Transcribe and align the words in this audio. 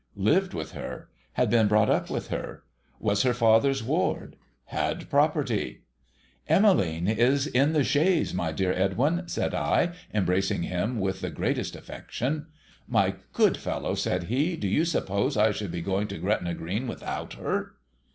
Lived 0.17 0.55
with 0.55 0.71
her. 0.71 1.09
Had 1.33 1.51
been 1.51 1.67
brought 1.67 1.87
up 1.87 2.09
with 2.09 2.29
her. 2.29 2.63
Was 2.99 3.21
her 3.21 3.35
father's 3.35 3.83
ward. 3.83 4.35
Had 4.65 5.07
property. 5.11 5.83
i 6.49 6.53
114 6.55 7.05
THE 7.05 7.11
HOLLY 7.13 7.15
TREE' 7.15 7.25
Emmcline 7.27 7.29
is 7.35 7.45
in 7.45 7.73
the 7.73 7.83
chaise, 7.83 8.33
my 8.33 8.51
dear 8.51 8.73
Edwin!' 8.73 9.27
said 9.27 9.53
I, 9.53 9.91
embracing 10.11 10.63
him 10.63 10.99
with 10.99 11.21
the 11.21 11.29
greatest 11.29 11.75
affection.' 11.75 12.47
My 12.97 13.13
good 13.31 13.57
fellow!' 13.57 13.93
said 13.93 14.23
he,' 14.23 14.55
do 14.57 14.67
you 14.67 14.85
suppose 14.85 15.37
I 15.37 15.51
should 15.51 15.69
be 15.71 15.81
going 15.81 16.07
to 16.07 16.17
Gretna 16.17 16.55
Green 16.55 16.87
without 16.87 17.33
her? 17.33 17.75